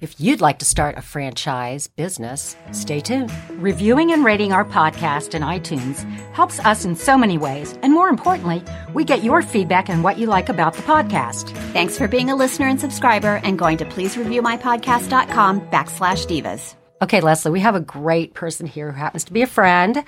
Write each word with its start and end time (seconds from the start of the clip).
If 0.00 0.18
you'd 0.18 0.40
like 0.40 0.60
to 0.60 0.64
start 0.64 0.96
a 0.96 1.02
franchise 1.02 1.86
business, 1.86 2.56
stay 2.72 3.00
tuned. 3.00 3.30
Reviewing 3.50 4.12
and 4.12 4.24
rating 4.24 4.50
our 4.50 4.64
podcast 4.64 5.34
in 5.34 5.42
iTunes 5.42 6.08
helps 6.32 6.58
us 6.60 6.86
in 6.86 6.96
so 6.96 7.18
many 7.18 7.36
ways. 7.36 7.78
And 7.82 7.92
more 7.92 8.08
importantly, 8.08 8.64
we 8.94 9.04
get 9.04 9.22
your 9.22 9.42
feedback 9.42 9.90
and 9.90 10.02
what 10.02 10.16
you 10.16 10.26
like 10.26 10.48
about 10.48 10.72
the 10.72 10.82
podcast. 10.84 11.50
Thanks 11.74 11.98
for 11.98 12.08
being 12.08 12.30
a 12.30 12.34
listener 12.34 12.66
and 12.66 12.80
subscriber 12.80 13.42
and 13.44 13.58
going 13.58 13.76
to 13.76 13.84
pleasereviewmypodcast.com 13.84 15.60
backslash 15.68 16.26
divas. 16.26 16.76
Okay, 17.02 17.20
Leslie, 17.20 17.52
we 17.52 17.60
have 17.60 17.74
a 17.74 17.80
great 17.80 18.32
person 18.32 18.66
here 18.66 18.92
who 18.92 18.98
happens 18.98 19.24
to 19.24 19.34
be 19.34 19.42
a 19.42 19.46
friend, 19.46 20.02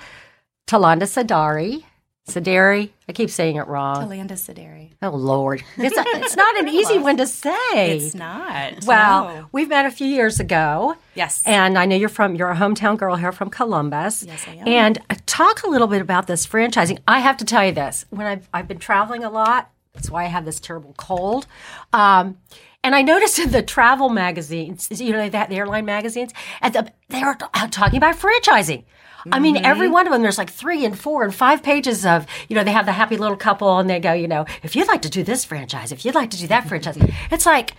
Talanda 0.65 1.03
Sadari. 1.03 1.83
Sadari, 2.27 2.91
I 3.09 3.11
keep 3.11 3.29
saying 3.29 3.57
it 3.57 3.67
wrong. 3.67 4.07
Talanda 4.07 4.31
Sadari. 4.31 4.91
Oh 5.01 5.09
Lord, 5.09 5.61
it's, 5.77 5.97
a, 5.97 6.03
it's 6.19 6.37
not 6.37 6.57
an 6.57 6.69
easy 6.69 6.97
one 6.97 7.17
to 7.17 7.27
say. 7.27 7.97
It's 7.97 8.15
not. 8.15 8.85
Well, 8.85 9.25
No. 9.25 9.45
we've 9.51 9.67
met 9.67 9.85
a 9.85 9.91
few 9.91 10.07
years 10.07 10.39
ago. 10.39 10.95
Yes. 11.15 11.43
and 11.45 11.77
I 11.77 11.85
know 11.85 11.97
you're 11.97 12.07
from 12.07 12.35
you're 12.35 12.49
a 12.49 12.55
hometown 12.55 12.97
girl 12.97 13.17
here 13.17 13.33
from 13.33 13.49
Columbus. 13.49 14.23
Yes, 14.23 14.45
I 14.47 14.53
am. 14.53 14.67
And 14.67 14.97
uh, 15.09 15.15
talk 15.25 15.63
a 15.63 15.69
little 15.69 15.87
bit 15.87 16.01
about 16.01 16.27
this 16.27 16.47
franchising. 16.47 16.99
I 17.07 17.19
have 17.19 17.35
to 17.37 17.45
tell 17.45 17.65
you 17.65 17.73
this: 17.73 18.05
when 18.09 18.25
I've 18.25 18.47
I've 18.53 18.69
been 18.69 18.79
traveling 18.79 19.25
a 19.25 19.29
lot, 19.29 19.69
that's 19.93 20.09
why 20.09 20.23
I 20.23 20.27
have 20.27 20.45
this 20.45 20.61
terrible 20.61 20.93
cold. 20.97 21.45
Um, 21.91 22.37
and 22.85 22.95
I 22.95 23.01
noticed 23.01 23.37
in 23.39 23.51
the 23.51 23.61
travel 23.61 24.07
magazines, 24.09 24.87
you 24.91 25.11
know, 25.11 25.27
that 25.29 25.49
the 25.49 25.57
airline 25.57 25.85
magazines, 25.85 26.33
and 26.61 26.73
the, 26.73 26.91
they're 27.09 27.35
talking 27.69 27.97
about 27.97 28.15
franchising. 28.15 28.85
I 29.31 29.39
mean, 29.39 29.55
Mm-hmm. 29.55 29.65
every 29.65 29.87
one 29.87 30.07
of 30.07 30.13
them, 30.13 30.21
there's 30.21 30.37
like 30.37 30.49
three 30.49 30.83
and 30.85 30.97
four 30.97 31.23
and 31.23 31.33
five 31.33 31.63
pages 31.63 32.05
of, 32.05 32.25
you 32.49 32.55
know, 32.55 32.63
they 32.63 32.71
have 32.71 32.85
the 32.85 32.91
happy 32.91 33.17
little 33.17 33.37
couple 33.37 33.77
and 33.79 33.89
they 33.89 33.99
go, 33.99 34.13
you 34.13 34.27
know, 34.27 34.45
if 34.63 34.75
you'd 34.75 34.87
like 34.87 35.01
to 35.03 35.09
do 35.09 35.23
this 35.23 35.45
franchise, 35.45 35.91
if 35.91 36.03
you'd 36.03 36.15
like 36.15 36.29
to 36.31 36.37
do 36.37 36.47
that 36.47 36.67
franchise, 36.67 36.97
it's 37.31 37.45
like, 37.45 37.73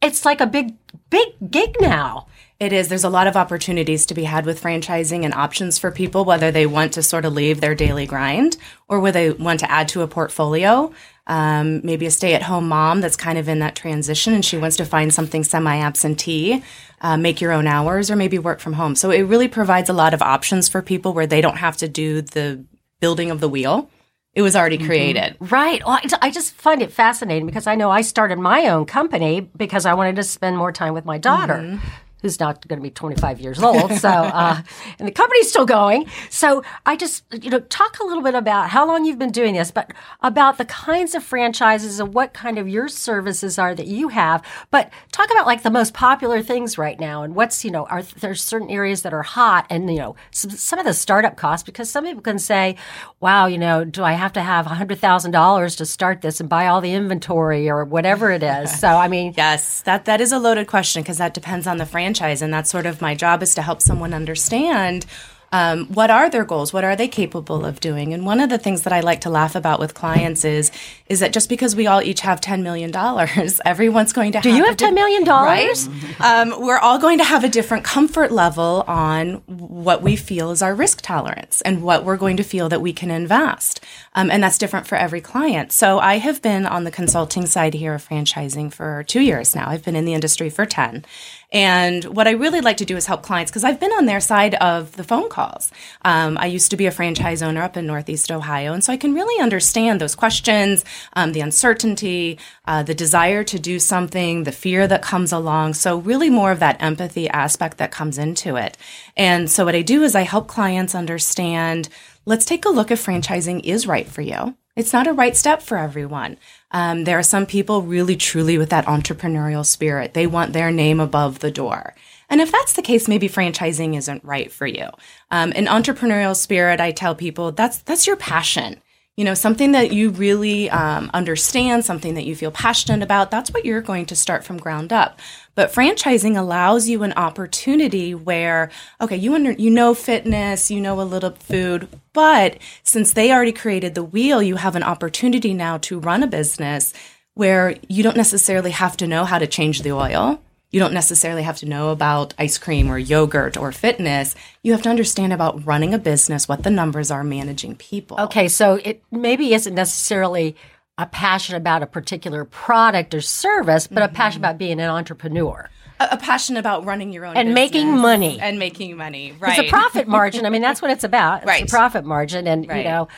it's 0.00 0.24
like 0.24 0.40
a 0.40 0.46
big, 0.46 0.76
big 1.10 1.28
gig 1.50 1.74
now. 1.80 2.26
It 2.60 2.72
is. 2.72 2.88
There's 2.88 3.04
a 3.04 3.08
lot 3.08 3.28
of 3.28 3.36
opportunities 3.36 4.04
to 4.06 4.14
be 4.14 4.24
had 4.24 4.44
with 4.44 4.60
franchising 4.60 5.24
and 5.24 5.32
options 5.32 5.78
for 5.78 5.92
people, 5.92 6.24
whether 6.24 6.50
they 6.50 6.66
want 6.66 6.92
to 6.94 7.02
sort 7.04 7.24
of 7.24 7.32
leave 7.32 7.60
their 7.60 7.74
daily 7.76 8.04
grind 8.04 8.56
or 8.88 8.98
whether 8.98 9.30
they 9.32 9.42
want 9.42 9.60
to 9.60 9.70
add 9.70 9.88
to 9.88 10.02
a 10.02 10.08
portfolio. 10.08 10.92
Um, 11.28 11.82
maybe 11.84 12.06
a 12.06 12.10
stay 12.10 12.32
at 12.32 12.42
home 12.42 12.68
mom 12.68 13.02
that's 13.02 13.14
kind 13.16 13.36
of 13.36 13.50
in 13.50 13.58
that 13.58 13.76
transition 13.76 14.32
and 14.32 14.42
she 14.42 14.56
wants 14.56 14.78
to 14.78 14.86
find 14.86 15.12
something 15.12 15.44
semi 15.44 15.76
absentee, 15.76 16.64
uh, 17.02 17.18
make 17.18 17.42
your 17.42 17.52
own 17.52 17.66
hours, 17.66 18.10
or 18.10 18.16
maybe 18.16 18.38
work 18.38 18.60
from 18.60 18.72
home. 18.72 18.94
So 18.96 19.10
it 19.10 19.20
really 19.20 19.46
provides 19.46 19.90
a 19.90 19.92
lot 19.92 20.14
of 20.14 20.22
options 20.22 20.70
for 20.70 20.80
people 20.80 21.12
where 21.12 21.26
they 21.26 21.42
don't 21.42 21.58
have 21.58 21.76
to 21.78 21.88
do 21.88 22.22
the 22.22 22.64
building 23.00 23.30
of 23.30 23.40
the 23.40 23.48
wheel. 23.48 23.90
It 24.34 24.42
was 24.42 24.54
already 24.56 24.78
created. 24.78 25.36
Right. 25.40 25.84
Well, 25.84 25.98
I, 26.02 26.28
I 26.28 26.30
just 26.30 26.54
find 26.54 26.80
it 26.80 26.92
fascinating 26.92 27.44
because 27.44 27.66
I 27.66 27.74
know 27.74 27.90
I 27.90 28.02
started 28.02 28.38
my 28.38 28.68
own 28.68 28.86
company 28.86 29.40
because 29.56 29.84
I 29.84 29.94
wanted 29.94 30.16
to 30.16 30.22
spend 30.22 30.56
more 30.56 30.72
time 30.72 30.94
with 30.94 31.04
my 31.04 31.18
daughter. 31.18 31.80
Who's 32.22 32.40
not 32.40 32.66
going 32.66 32.80
to 32.80 32.82
be 32.82 32.90
25 32.90 33.40
years 33.40 33.62
old. 33.62 33.92
So, 33.92 34.08
uh, 34.10 34.60
and 34.98 35.08
the 35.08 35.12
company's 35.12 35.50
still 35.50 35.66
going. 35.66 36.06
So 36.30 36.62
I 36.84 36.96
just, 36.96 37.24
you 37.42 37.50
know, 37.50 37.60
talk 37.60 38.00
a 38.00 38.04
little 38.04 38.22
bit 38.22 38.34
about 38.34 38.70
how 38.70 38.86
long 38.86 39.04
you've 39.04 39.18
been 39.18 39.30
doing 39.30 39.54
this, 39.54 39.70
but 39.70 39.92
about 40.20 40.58
the 40.58 40.64
kinds 40.64 41.14
of 41.14 41.22
franchises 41.22 42.00
and 42.00 42.12
what 42.12 42.32
kind 42.34 42.58
of 42.58 42.68
your 42.68 42.88
services 42.88 43.58
are 43.58 43.74
that 43.74 43.86
you 43.86 44.08
have. 44.08 44.44
But 44.70 44.90
talk 45.12 45.30
about 45.30 45.46
like 45.46 45.62
the 45.62 45.70
most 45.70 45.94
popular 45.94 46.42
things 46.42 46.76
right 46.78 46.98
now 46.98 47.22
and 47.22 47.34
what's, 47.34 47.64
you 47.64 47.70
know, 47.70 47.84
are 47.86 48.02
there's 48.02 48.42
certain 48.42 48.70
areas 48.70 49.02
that 49.02 49.14
are 49.14 49.22
hot 49.22 49.66
and, 49.70 49.88
you 49.90 49.98
know, 49.98 50.16
some, 50.30 50.50
some 50.50 50.78
of 50.78 50.84
the 50.84 50.94
startup 50.94 51.36
costs 51.36 51.64
because 51.64 51.90
some 51.90 52.04
people 52.04 52.22
can 52.22 52.38
say, 52.38 52.76
wow, 53.20 53.46
you 53.46 53.58
know, 53.58 53.84
do 53.84 54.02
I 54.02 54.12
have 54.12 54.32
to 54.34 54.40
have 54.40 54.66
$100,000 54.66 55.76
to 55.76 55.86
start 55.86 56.20
this 56.20 56.40
and 56.40 56.48
buy 56.48 56.66
all 56.66 56.80
the 56.80 56.92
inventory 56.92 57.70
or 57.70 57.84
whatever 57.84 58.30
it 58.30 58.42
is? 58.42 58.76
So, 58.78 58.88
I 58.88 59.08
mean, 59.08 59.34
Yes, 59.36 59.80
that 59.82 60.04
that 60.04 60.20
is 60.20 60.30
a 60.30 60.38
loaded 60.38 60.68
question 60.68 61.02
because 61.02 61.18
that 61.18 61.34
depends 61.34 61.66
on 61.66 61.78
the 61.78 61.86
franchise, 61.86 62.07
and 62.42 62.52
that's 62.52 62.70
sort 62.70 62.86
of 62.86 63.00
my 63.00 63.14
job 63.14 63.42
is 63.42 63.54
to 63.54 63.62
help 63.62 63.80
someone 63.80 64.14
understand 64.14 65.06
um, 65.52 65.86
what 65.86 66.10
are 66.10 66.28
their 66.28 66.44
goals, 66.44 66.72
what 66.72 66.84
are 66.84 66.96
they 66.96 67.08
capable 67.08 67.64
of 67.64 67.80
doing. 67.80 68.12
And 68.12 68.26
one 68.26 68.40
of 68.40 68.50
the 68.50 68.58
things 68.58 68.82
that 68.82 68.92
I 68.92 69.00
like 69.00 69.22
to 69.22 69.30
laugh 69.30 69.54
about 69.54 69.80
with 69.80 69.94
clients 69.94 70.44
is 70.44 70.70
is 71.06 71.20
that 71.20 71.32
just 71.32 71.48
because 71.48 71.74
we 71.74 71.86
all 71.86 72.02
each 72.02 72.20
have 72.20 72.40
ten 72.40 72.62
million 72.62 72.90
dollars, 72.90 73.60
everyone's 73.64 74.12
going 74.12 74.32
to 74.32 74.40
do 74.40 74.50
have 74.50 74.58
you 74.58 74.64
a 74.64 74.68
have 74.68 74.76
$10 74.76 74.94
million? 74.94 75.24
right? 75.24 75.88
um, 76.20 76.60
we're 76.60 76.78
all 76.78 76.98
going 76.98 77.18
to 77.18 77.24
have 77.24 77.44
a 77.44 77.48
different 77.48 77.84
comfort 77.84 78.30
level 78.30 78.84
on 78.86 79.34
what 79.46 80.02
we 80.02 80.16
feel 80.16 80.50
is 80.50 80.62
our 80.62 80.74
risk 80.74 81.00
tolerance 81.00 81.62
and 81.62 81.82
what 81.82 82.04
we're 82.04 82.16
going 82.16 82.36
to 82.36 82.42
feel 82.42 82.68
that 82.68 82.80
we 82.80 82.92
can 82.92 83.10
invest. 83.10 83.80
Um, 84.14 84.30
and 84.30 84.42
that's 84.42 84.58
different 84.58 84.86
for 84.86 84.96
every 84.96 85.20
client. 85.20 85.72
So 85.72 85.98
I 85.98 86.18
have 86.18 86.42
been 86.42 86.66
on 86.66 86.84
the 86.84 86.90
consulting 86.90 87.46
side 87.46 87.74
here 87.74 87.94
of 87.94 88.06
franchising 88.06 88.72
for 88.72 89.04
two 89.04 89.20
years 89.20 89.54
now. 89.54 89.68
I've 89.68 89.84
been 89.84 89.96
in 89.96 90.04
the 90.04 90.14
industry 90.14 90.50
for 90.50 90.66
10. 90.66 91.04
And 91.50 92.04
what 92.04 92.28
I 92.28 92.32
really 92.32 92.60
like 92.60 92.76
to 92.78 92.84
do 92.84 92.96
is 92.96 93.06
help 93.06 93.22
clients 93.22 93.50
because 93.50 93.64
I've 93.64 93.80
been 93.80 93.92
on 93.92 94.04
their 94.06 94.20
side 94.20 94.54
of 94.56 94.96
the 94.96 95.04
phone 95.04 95.28
calls. 95.38 95.70
Um, 96.02 96.36
I 96.38 96.46
used 96.46 96.70
to 96.72 96.76
be 96.76 96.86
a 96.86 96.90
franchise 96.90 97.42
owner 97.42 97.62
up 97.62 97.76
in 97.76 97.86
Northeast 97.86 98.32
Ohio, 98.32 98.72
and 98.72 98.82
so 98.82 98.92
I 98.92 98.96
can 98.96 99.14
really 99.14 99.40
understand 99.40 100.00
those 100.00 100.16
questions, 100.16 100.84
um, 101.12 101.32
the 101.32 101.40
uncertainty, 101.40 102.38
uh, 102.66 102.82
the 102.82 102.94
desire 102.94 103.44
to 103.44 103.58
do 103.58 103.78
something, 103.78 104.42
the 104.42 104.58
fear 104.64 104.88
that 104.88 105.02
comes 105.02 105.30
along. 105.32 105.74
So, 105.74 105.98
really, 105.98 106.30
more 106.30 106.50
of 106.50 106.58
that 106.58 106.82
empathy 106.82 107.28
aspect 107.28 107.78
that 107.78 107.92
comes 107.92 108.18
into 108.18 108.56
it. 108.56 108.76
And 109.16 109.48
so, 109.48 109.64
what 109.64 109.76
I 109.76 109.82
do 109.82 110.02
is 110.02 110.16
I 110.16 110.22
help 110.22 110.48
clients 110.48 110.94
understand 110.94 111.88
let's 112.24 112.44
take 112.44 112.64
a 112.64 112.68
look 112.68 112.90
if 112.90 113.04
franchising 113.04 113.60
is 113.64 113.86
right 113.86 114.06
for 114.06 114.22
you. 114.22 114.54
It's 114.78 114.92
not 114.92 115.08
a 115.08 115.12
right 115.12 115.36
step 115.36 115.60
for 115.60 115.76
everyone. 115.76 116.38
Um, 116.70 117.02
there 117.02 117.18
are 117.18 117.22
some 117.24 117.46
people 117.46 117.82
really 117.82 118.14
truly 118.14 118.58
with 118.58 118.70
that 118.70 118.86
entrepreneurial 118.86 119.66
spirit. 119.66 120.14
They 120.14 120.28
want 120.28 120.52
their 120.52 120.70
name 120.70 121.00
above 121.00 121.40
the 121.40 121.50
door. 121.50 121.96
And 122.30 122.40
if 122.40 122.52
that's 122.52 122.74
the 122.74 122.82
case, 122.82 123.08
maybe 123.08 123.28
franchising 123.28 123.96
isn't 123.96 124.22
right 124.22 124.52
for 124.52 124.68
you. 124.68 124.86
Um, 125.32 125.52
an 125.56 125.66
entrepreneurial 125.66 126.36
spirit, 126.36 126.80
I 126.80 126.92
tell 126.92 127.16
people 127.16 127.50
that's 127.50 127.78
that's 127.78 128.06
your 128.06 128.14
passion. 128.14 128.80
You 129.16 129.24
know, 129.24 129.34
something 129.34 129.72
that 129.72 129.92
you 129.92 130.10
really 130.10 130.70
um, 130.70 131.10
understand, 131.12 131.84
something 131.84 132.14
that 132.14 132.24
you 132.24 132.36
feel 132.36 132.52
passionate 132.52 133.02
about. 133.02 133.32
That's 133.32 133.50
what 133.50 133.64
you're 133.64 133.80
going 133.80 134.06
to 134.06 134.14
start 134.14 134.44
from 134.44 134.58
ground 134.58 134.92
up. 134.92 135.18
But 135.58 135.74
franchising 135.74 136.38
allows 136.38 136.88
you 136.88 137.02
an 137.02 137.14
opportunity 137.14 138.14
where, 138.14 138.70
okay, 139.00 139.16
you 139.16 139.34
under, 139.34 139.50
you 139.50 139.70
know 139.70 139.92
fitness, 139.92 140.70
you 140.70 140.80
know 140.80 141.00
a 141.00 141.02
little 141.02 141.32
food, 141.32 141.88
but 142.12 142.58
since 142.84 143.12
they 143.12 143.32
already 143.32 143.50
created 143.50 143.96
the 143.96 144.04
wheel, 144.04 144.40
you 144.40 144.54
have 144.54 144.76
an 144.76 144.84
opportunity 144.84 145.52
now 145.54 145.76
to 145.78 145.98
run 145.98 146.22
a 146.22 146.28
business 146.28 146.94
where 147.34 147.74
you 147.88 148.04
don't 148.04 148.16
necessarily 148.16 148.70
have 148.70 148.96
to 148.98 149.08
know 149.08 149.24
how 149.24 149.36
to 149.36 149.48
change 149.48 149.82
the 149.82 149.90
oil. 149.90 150.40
You 150.70 150.78
don't 150.78 150.94
necessarily 150.94 151.42
have 151.42 151.56
to 151.56 151.66
know 151.66 151.88
about 151.88 152.34
ice 152.38 152.56
cream 152.56 152.88
or 152.88 152.96
yogurt 152.96 153.56
or 153.56 153.72
fitness. 153.72 154.36
You 154.62 154.70
have 154.70 154.82
to 154.82 154.90
understand 154.90 155.32
about 155.32 155.66
running 155.66 155.92
a 155.92 155.98
business, 155.98 156.46
what 156.46 156.62
the 156.62 156.70
numbers 156.70 157.10
are, 157.10 157.24
managing 157.24 157.74
people. 157.74 158.20
Okay, 158.20 158.46
so 158.46 158.74
it 158.84 159.02
maybe 159.10 159.54
isn't 159.54 159.74
necessarily 159.74 160.54
a 160.98 161.06
passion 161.06 161.54
about 161.54 161.82
a 161.82 161.86
particular 161.86 162.44
product 162.44 163.14
or 163.14 163.20
service, 163.20 163.86
but 163.86 164.02
a 164.02 164.06
mm-hmm. 164.06 164.16
passion 164.16 164.40
about 164.40 164.58
being 164.58 164.80
an 164.80 164.90
entrepreneur 164.90 165.70
A, 166.00 166.08
a 166.12 166.16
passion 166.16 166.56
about 166.56 166.84
running 166.84 167.12
your 167.12 167.24
own 167.24 167.36
and 167.36 167.54
making 167.54 167.96
money. 167.96 168.38
and 168.40 168.58
making 168.58 168.96
money. 168.96 169.32
Right. 169.38 169.58
It's 169.58 169.68
a 169.68 169.70
profit 169.70 170.08
margin. 170.08 170.44
I 170.44 170.50
mean, 170.50 170.62
that's 170.62 170.82
what 170.82 170.90
it's 170.90 171.04
about. 171.04 171.38
It's 171.38 171.46
Right. 171.46 171.64
the 171.64 171.70
profit 171.70 172.04
margin, 172.04 172.46
and 172.46 172.66
you 172.66 172.84
know. 172.84 173.08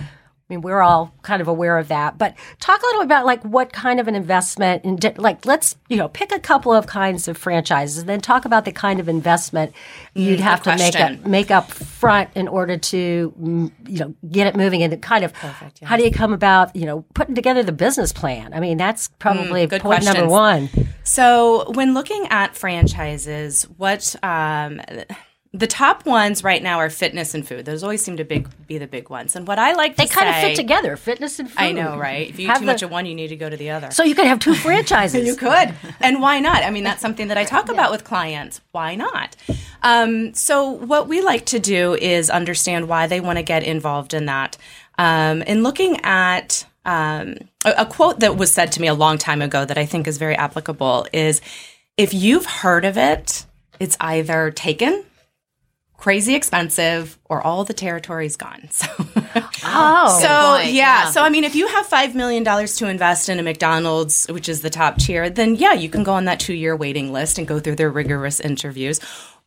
I 0.50 0.54
mean, 0.54 0.62
we're 0.62 0.80
all 0.80 1.14
kind 1.22 1.40
of 1.40 1.46
aware 1.46 1.78
of 1.78 1.86
that, 1.88 2.18
but 2.18 2.34
talk 2.58 2.82
a 2.82 2.86
little 2.86 3.02
bit 3.02 3.06
about 3.06 3.24
like 3.24 3.40
what 3.44 3.72
kind 3.72 4.00
of 4.00 4.08
an 4.08 4.16
investment, 4.16 4.84
and 4.84 4.98
di- 4.98 5.14
like 5.16 5.46
let's 5.46 5.76
you 5.88 5.96
know 5.96 6.08
pick 6.08 6.32
a 6.32 6.40
couple 6.40 6.72
of 6.72 6.88
kinds 6.88 7.28
of 7.28 7.38
franchises, 7.38 7.98
and 7.98 8.08
then 8.08 8.20
talk 8.20 8.44
about 8.44 8.64
the 8.64 8.72
kind 8.72 8.98
of 8.98 9.08
investment 9.08 9.72
you'd 10.14 10.40
have 10.40 10.60
to 10.64 10.76
make 10.76 10.96
up 10.96 11.24
make 11.24 11.50
up 11.52 11.70
front 11.70 12.30
in 12.34 12.48
order 12.48 12.76
to 12.76 13.32
mm, 13.40 13.70
you 13.86 14.00
know 14.00 14.14
get 14.28 14.48
it 14.48 14.56
moving, 14.56 14.82
and 14.82 15.00
kind 15.00 15.24
of 15.24 15.32
perfect 15.34 15.80
how 15.84 15.96
do 15.96 16.02
you 16.02 16.10
come 16.10 16.32
about 16.32 16.74
you 16.74 16.84
know 16.84 17.04
putting 17.14 17.36
together 17.36 17.62
the 17.62 17.72
business 17.72 18.12
plan? 18.12 18.52
I 18.52 18.58
mean, 18.58 18.76
that's 18.76 19.08
probably 19.20 19.66
good 19.66 19.82
point 19.82 20.04
number 20.04 20.26
one. 20.26 20.68
So, 21.04 21.70
when 21.72 21.94
looking 21.94 22.26
at 22.30 22.56
franchises, 22.56 23.64
what 23.76 24.16
um, 24.22 24.80
The 25.52 25.66
top 25.66 26.06
ones 26.06 26.44
right 26.44 26.62
now 26.62 26.78
are 26.78 26.88
fitness 26.88 27.34
and 27.34 27.46
food. 27.46 27.64
Those 27.64 27.82
always 27.82 28.04
seem 28.04 28.16
to 28.18 28.24
big, 28.24 28.48
be 28.68 28.78
the 28.78 28.86
big 28.86 29.10
ones. 29.10 29.34
And 29.34 29.48
what 29.48 29.58
I 29.58 29.72
like 29.72 29.96
They 29.96 30.06
to 30.06 30.14
kind 30.14 30.28
of 30.28 30.36
fit 30.36 30.54
together, 30.54 30.96
fitness 30.96 31.40
and 31.40 31.48
food. 31.50 31.58
I 31.58 31.72
know, 31.72 31.98
right? 31.98 32.28
If 32.28 32.38
you 32.38 32.48
eat 32.48 32.54
too 32.54 32.60
the- 32.60 32.66
much 32.66 32.82
of 32.82 32.90
one, 32.92 33.04
you 33.04 33.16
need 33.16 33.28
to 33.28 33.36
go 33.36 33.50
to 33.50 33.56
the 33.56 33.70
other. 33.70 33.90
So 33.90 34.04
you 34.04 34.14
could 34.14 34.26
have 34.26 34.38
two 34.38 34.54
franchises. 34.66 35.26
You 35.26 35.34
could. 35.34 35.74
And 35.98 36.22
why 36.22 36.38
not? 36.38 36.62
I 36.62 36.70
mean, 36.70 36.84
that's 36.84 37.00
something 37.02 37.26
that 37.28 37.36
I 37.36 37.42
talk 37.44 37.68
about 37.68 37.90
with 37.90 38.04
clients. 38.04 38.60
Why 38.70 38.94
not? 38.94 39.34
Um, 39.82 40.34
so, 40.34 40.70
what 40.70 41.08
we 41.08 41.20
like 41.20 41.46
to 41.46 41.58
do 41.58 41.94
is 41.94 42.30
understand 42.30 42.88
why 42.88 43.08
they 43.08 43.20
want 43.20 43.38
to 43.38 43.42
get 43.42 43.64
involved 43.64 44.14
in 44.14 44.26
that. 44.26 44.56
Um, 44.98 45.42
and 45.48 45.64
looking 45.64 45.98
at 46.04 46.64
um, 46.84 47.36
a, 47.64 47.72
a 47.78 47.86
quote 47.86 48.20
that 48.20 48.36
was 48.36 48.52
said 48.52 48.70
to 48.72 48.80
me 48.80 48.86
a 48.86 48.94
long 48.94 49.18
time 49.18 49.42
ago 49.42 49.64
that 49.64 49.78
I 49.78 49.84
think 49.86 50.06
is 50.06 50.16
very 50.16 50.36
applicable 50.36 51.06
is 51.12 51.40
if 51.96 52.14
you've 52.14 52.46
heard 52.46 52.84
of 52.84 52.96
it, 52.96 53.46
it's 53.80 53.96
either 54.00 54.50
taken, 54.50 55.04
crazy 56.00 56.34
expensive, 56.34 57.18
or 57.26 57.42
all 57.42 57.64
the 57.64 57.74
territory's 57.74 58.36
gone. 58.36 58.68
So. 58.80 58.88
Oh, 59.64 60.18
So 60.20 60.58
yeah. 60.68 61.10
so 61.10 61.22
I 61.22 61.28
mean, 61.28 61.44
if 61.44 61.54
you 61.54 61.68
have 61.68 61.86
five 61.86 62.16
million 62.16 62.42
dollars 62.42 62.76
to 62.78 62.88
invest 62.88 63.28
in 63.28 63.38
a 63.38 63.42
McDonald's, 63.42 64.26
which 64.28 64.48
is 64.48 64.62
the 64.62 64.70
top 64.70 64.96
tier, 64.96 65.30
then 65.30 65.54
yeah, 65.54 65.74
you 65.74 65.88
can 65.88 66.02
go 66.02 66.14
on 66.14 66.24
that 66.24 66.40
two-year 66.40 66.74
waiting 66.74 67.12
list 67.12 67.38
and 67.38 67.46
go 67.46 67.60
through 67.60 67.76
their 67.76 67.90
rigorous 67.90 68.40
interviews. 68.40 68.98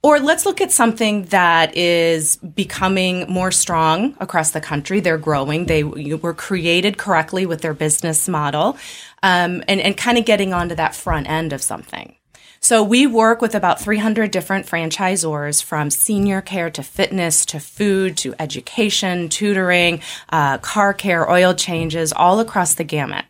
Or 0.01 0.19
let's 0.19 0.45
look 0.45 0.61
at 0.61 0.71
something 0.71 1.25
that 1.25 1.75
is 1.75 2.37
becoming 2.37 3.25
more 3.29 3.51
strong 3.51 4.15
across 4.19 4.51
the 4.51 4.61
country. 4.61 4.99
They're 4.99 5.17
growing. 5.17 5.65
They 5.65 5.83
were 5.83 6.33
created 6.33 6.97
correctly 6.97 7.45
with 7.45 7.61
their 7.61 7.73
business 7.73 8.29
model, 8.29 8.77
um, 9.23 9.63
and 9.67 9.81
and 9.81 9.97
kind 9.97 10.17
of 10.17 10.25
getting 10.25 10.53
onto 10.53 10.75
that 10.75 10.95
front 10.95 11.27
end 11.29 11.51
of 11.51 11.61
something. 11.61 12.15
So 12.63 12.81
we 12.81 13.07
work 13.07 13.41
with 13.41 13.55
about 13.55 13.81
300 13.81 14.31
different 14.31 14.65
franchisors 14.65 15.61
from 15.61 15.89
senior 15.89 16.39
care 16.39 16.69
to 16.69 16.81
fitness 16.81 17.45
to 17.47 17.59
food 17.59 18.15
to 18.19 18.33
education, 18.39 19.27
tutoring, 19.27 19.99
uh, 20.29 20.59
car 20.59 20.93
care, 20.93 21.29
oil 21.29 21.53
changes, 21.53 22.13
all 22.13 22.39
across 22.39 22.75
the 22.75 22.85
gamut. 22.85 23.25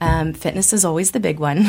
Um, 0.00 0.32
fitness 0.32 0.72
is 0.72 0.84
always 0.84 1.12
the 1.12 1.20
big 1.20 1.38
one. 1.38 1.58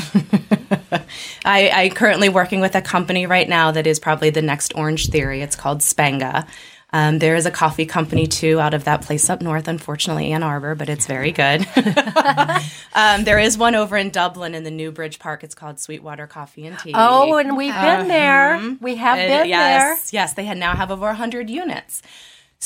I, 1.46 1.70
I 1.72 1.92
currently 1.94 2.30
working 2.30 2.62
with 2.62 2.74
a 2.74 2.82
company 2.82 3.28
right 3.28 3.48
now 3.48 3.70
that 3.70 3.86
is 3.86 4.00
probably 4.00 4.32
the 4.32 4.42
next 4.42 4.74
Orange 4.76 5.10
Theory. 5.10 5.44
It's 5.44 5.56
called 5.56 5.82
Spenga. 5.82 6.48
Um, 6.94 7.18
there 7.18 7.36
is 7.36 7.48
a 7.48 7.52
coffee 7.52 7.88
company 7.88 8.28
too 8.28 8.60
out 8.60 8.76
of 8.76 8.84
that 8.84 9.02
place 9.02 9.28
up 9.28 9.42
north, 9.42 9.68
unfortunately, 9.68 10.32
Ann 10.32 10.44
Arbor, 10.44 10.76
but 10.76 10.90
it's 10.90 11.08
very 11.08 11.32
good. 11.32 11.66
um, 12.94 13.24
there 13.24 13.40
is 13.40 13.58
one 13.58 13.74
over 13.74 13.98
in 13.98 14.12
Dublin 14.12 14.54
in 14.54 14.64
the 14.64 14.70
New 14.72 14.92
Bridge 14.92 15.18
Park. 15.18 15.44
It's 15.44 15.56
called 15.56 15.80
Sweetwater 15.80 16.28
Coffee 16.28 16.68
and 16.68 16.78
Tea. 16.78 16.92
Oh, 16.94 17.38
and 17.38 17.58
we've 17.58 17.74
been 17.74 18.08
there. 18.08 18.78
We 18.80 18.96
have 18.98 19.18
been 19.18 19.50
yes, 19.50 20.14
yes, 20.14 20.34
they 20.36 20.46
had 20.46 20.58
now 20.60 20.76
have 20.76 20.92
over 20.92 21.08
100 21.08 21.50
units. 21.50 22.04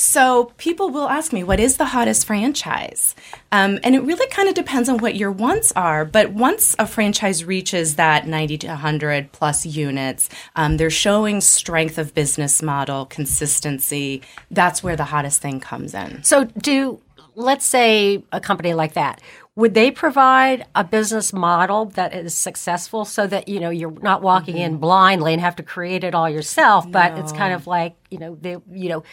So 0.00 0.52
people 0.58 0.90
will 0.90 1.08
ask 1.08 1.32
me, 1.32 1.42
what 1.42 1.58
is 1.58 1.76
the 1.76 1.86
hottest 1.86 2.24
franchise? 2.24 3.16
Um, 3.50 3.80
and 3.82 3.96
it 3.96 4.04
really 4.04 4.28
kind 4.28 4.48
of 4.48 4.54
depends 4.54 4.88
on 4.88 4.98
what 4.98 5.16
your 5.16 5.32
wants 5.32 5.72
are. 5.72 6.04
But 6.04 6.30
once 6.30 6.76
a 6.78 6.86
franchise 6.86 7.44
reaches 7.44 7.96
that 7.96 8.24
90 8.24 8.58
to 8.58 8.68
100 8.68 9.32
plus 9.32 9.66
units, 9.66 10.28
um, 10.54 10.76
they're 10.76 10.88
showing 10.88 11.40
strength 11.40 11.98
of 11.98 12.14
business 12.14 12.62
model, 12.62 13.06
consistency. 13.06 14.22
That's 14.52 14.84
where 14.84 14.94
the 14.94 15.02
hottest 15.02 15.42
thing 15.42 15.58
comes 15.58 15.94
in. 15.94 16.22
So 16.22 16.44
do 16.44 17.00
let's 17.34 17.64
say 17.64 18.22
a 18.32 18.40
company 18.40 18.74
like 18.74 18.94
that 18.94 19.20
would 19.54 19.74
they 19.74 19.90
provide 19.90 20.64
a 20.76 20.84
business 20.84 21.32
model 21.32 21.86
that 21.86 22.14
is 22.14 22.32
successful 22.32 23.04
so 23.04 23.26
that 23.26 23.48
you 23.48 23.60
know 23.60 23.70
you're 23.70 23.92
not 24.02 24.22
walking 24.22 24.58
in 24.58 24.76
blindly 24.76 25.32
and 25.32 25.40
have 25.40 25.54
to 25.54 25.62
create 25.62 26.02
it 26.02 26.16
all 26.16 26.28
yourself 26.28 26.90
but 26.90 27.16
it's 27.16 27.30
kind 27.32 27.52
of 27.52 27.66
like 27.68 27.94
you 28.10 28.18
know 28.18 28.36
they 28.40 28.56
you 28.72 28.88
know 28.88 29.04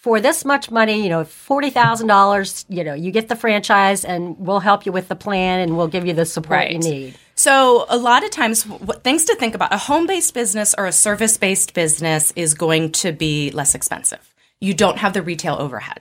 for 0.00 0.20
this 0.20 0.44
much 0.44 0.70
money 0.70 1.02
you 1.02 1.08
know 1.08 1.24
$40,000 1.24 2.64
you 2.68 2.84
know 2.84 2.94
you 2.94 3.10
get 3.10 3.28
the 3.28 3.36
franchise 3.36 4.04
and 4.04 4.38
we'll 4.38 4.60
help 4.60 4.86
you 4.86 4.92
with 4.92 5.08
the 5.08 5.16
plan 5.16 5.60
and 5.60 5.76
we'll 5.76 5.88
give 5.88 6.06
you 6.06 6.14
the 6.14 6.24
support 6.24 6.70
you 6.70 6.78
need 6.78 7.14
So, 7.38 7.86
a 7.88 7.96
lot 7.96 8.24
of 8.24 8.30
times, 8.32 8.66
what, 8.66 9.04
things 9.04 9.26
to 9.26 9.36
think 9.36 9.54
about 9.54 9.72
a 9.72 9.78
home 9.78 10.08
based 10.08 10.34
business 10.34 10.74
or 10.76 10.86
a 10.86 10.92
service 10.92 11.36
based 11.36 11.72
business 11.72 12.32
is 12.34 12.54
going 12.54 12.90
to 12.92 13.12
be 13.12 13.52
less 13.52 13.76
expensive. 13.76 14.34
You 14.60 14.74
don't 14.74 14.98
have 14.98 15.12
the 15.12 15.22
retail 15.22 15.54
overhead. 15.54 16.00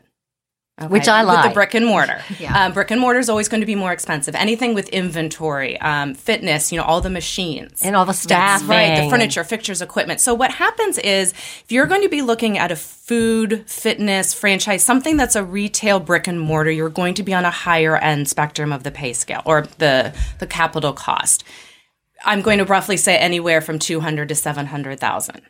Okay? 0.79 0.87
Which 0.87 1.07
I 1.07 1.23
With 1.43 1.49
the 1.49 1.53
brick 1.55 1.73
and 1.73 1.87
mortar. 1.87 2.21
um, 2.53 2.71
brick 2.71 2.91
and 2.91 3.01
mortar 3.01 3.17
is 3.17 3.29
always 3.29 3.47
going 3.47 3.61
to 3.61 3.65
be 3.65 3.73
more 3.73 3.91
expensive. 3.91 4.35
Anything 4.35 4.75
with 4.75 4.89
inventory, 4.89 5.79
um, 5.81 6.13
fitness, 6.13 6.71
you 6.71 6.77
know, 6.77 6.83
all 6.83 7.01
the 7.01 7.09
machines. 7.09 7.81
and 7.81 7.95
all 7.95 8.05
the 8.05 8.13
staff 8.13 8.67
Right, 8.69 9.03
the 9.03 9.09
furniture, 9.09 9.43
fixtures, 9.43 9.81
equipment. 9.81 10.19
So 10.19 10.35
what 10.35 10.51
happens 10.51 10.99
is 10.99 11.31
if 11.31 11.71
you're 11.71 11.87
going 11.87 12.03
to 12.03 12.09
be 12.09 12.21
looking 12.21 12.59
at 12.59 12.71
a 12.71 12.75
food, 12.75 13.67
fitness 13.67 14.35
franchise, 14.35 14.83
something 14.83 15.17
that's 15.17 15.35
a 15.35 15.43
retail 15.43 15.99
brick 15.99 16.27
and 16.27 16.39
mortar, 16.39 16.69
you're 16.69 16.89
going 16.89 17.15
to 17.15 17.23
be 17.23 17.33
on 17.33 17.43
a 17.43 17.51
higher 17.51 17.97
end 17.97 18.29
spectrum 18.29 18.71
of 18.71 18.83
the 18.83 18.91
pay 18.91 19.13
scale 19.13 19.41
or 19.45 19.63
the 19.79 20.13
the 20.37 20.47
capital 20.47 20.93
cost. 20.93 21.43
I'm 22.23 22.41
going 22.41 22.59
to 22.59 22.65
roughly 22.65 22.97
say 22.97 23.17
anywhere 23.17 23.61
from 23.61 23.79
200 23.79 24.29
to 24.29 24.35
700,000 24.35 25.41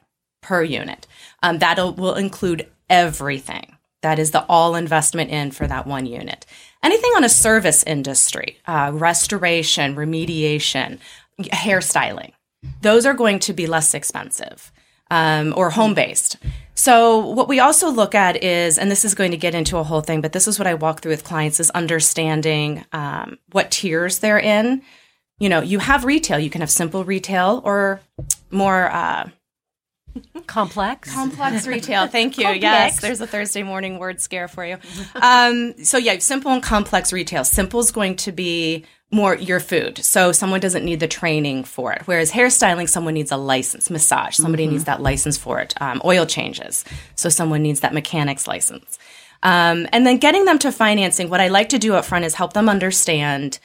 per 0.41 0.63
unit. 0.63 1.07
Um, 1.43 1.59
that 1.59 1.77
will 1.77 2.15
include 2.15 2.67
everything. 2.89 3.76
That 4.01 4.19
is 4.19 4.31
the 4.31 4.45
all 4.47 4.75
investment 4.75 5.31
in 5.31 5.51
for 5.51 5.67
that 5.67 5.87
one 5.87 6.05
unit. 6.05 6.45
Anything 6.83 7.11
on 7.15 7.23
a 7.23 7.29
service 7.29 7.83
industry, 7.83 8.57
uh, 8.67 8.91
restoration, 8.93 9.95
remediation, 9.95 10.99
hairstyling, 11.41 12.33
those 12.81 13.05
are 13.05 13.13
going 13.13 13.39
to 13.39 13.53
be 13.53 13.67
less 13.67 13.93
expensive 13.93 14.71
um, 15.09 15.53
or 15.57 15.71
home 15.71 15.93
based. 15.93 16.37
So, 16.75 17.17
what 17.17 17.47
we 17.47 17.59
also 17.59 17.89
look 17.89 18.13
at 18.13 18.43
is, 18.43 18.77
and 18.77 18.91
this 18.91 19.03
is 19.03 19.15
going 19.15 19.31
to 19.31 19.37
get 19.37 19.55
into 19.55 19.77
a 19.77 19.83
whole 19.83 20.01
thing, 20.01 20.21
but 20.21 20.33
this 20.33 20.47
is 20.47 20.59
what 20.59 20.67
I 20.67 20.75
walk 20.75 21.01
through 21.01 21.11
with 21.11 21.23
clients 21.23 21.59
is 21.59 21.71
understanding 21.71 22.85
um, 22.93 23.39
what 23.51 23.71
tiers 23.71 24.19
they're 24.19 24.39
in. 24.39 24.83
You 25.39 25.49
know, 25.49 25.61
you 25.61 25.79
have 25.79 26.05
retail, 26.05 26.37
you 26.37 26.51
can 26.51 26.61
have 26.61 26.69
simple 26.69 27.03
retail 27.03 27.61
or 27.63 28.01
more 28.51 28.91
uh, 28.91 29.29
complex 30.47 31.13
complex 31.13 31.67
retail. 31.67 32.07
Thank 32.17 32.37
you. 32.37 32.45
Complex. 32.45 32.63
Yes, 32.63 33.01
there's 33.01 33.21
a 33.21 33.27
Thursday 33.27 33.63
morning 33.63 33.99
word 33.99 34.19
scare 34.21 34.47
for 34.47 34.65
you. 34.65 34.77
Um, 35.15 35.83
so 35.83 35.97
yeah, 35.97 36.17
simple 36.19 36.51
and 36.51 36.63
complex 36.63 37.13
retail. 37.13 37.43
Simple 37.43 37.79
is 37.79 37.91
going 37.91 38.15
to 38.17 38.31
be 38.31 38.85
more 39.11 39.35
your 39.35 39.59
food. 39.59 39.97
So 39.99 40.31
someone 40.31 40.59
doesn't 40.59 40.83
need 40.83 40.99
the 40.99 41.07
training 41.07 41.63
for 41.63 41.93
it. 41.93 42.01
Whereas 42.05 42.31
hairstyling, 42.31 42.89
someone 42.89 43.13
needs 43.13 43.31
a 43.31 43.37
license. 43.37 43.89
Massage, 43.89 44.35
somebody 44.35 44.67
needs 44.67 44.83
that 44.83 45.01
license 45.01 45.37
for 45.37 45.59
it. 45.59 45.79
Um, 45.81 46.01
oil 46.03 46.25
changes, 46.25 46.83
so 47.15 47.29
someone 47.29 47.61
needs 47.61 47.79
that 47.81 47.93
mechanic's 47.93 48.47
license. 48.47 48.97
Um, 49.43 49.87
and 49.93 50.05
then 50.05 50.17
getting 50.17 50.45
them 50.45 50.59
to 50.59 50.71
financing. 50.71 51.29
What 51.29 51.39
I 51.39 51.47
like 51.47 51.69
to 51.69 51.79
do 51.79 51.93
up 51.93 52.05
front 52.05 52.25
is 52.25 52.35
help 52.35 52.53
them 52.53 52.67
understand. 52.67 53.59